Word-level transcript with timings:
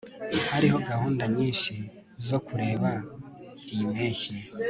hariho 0.51 0.77
gahunda 0.89 1.23
nyinshi 1.35 1.73
zo 2.27 2.37
kureba 2.47 2.89
iyi 3.73 3.85
mpeshyi 3.93 4.33